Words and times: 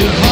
Yeah. 0.00 0.31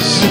Jesus. 0.00 0.29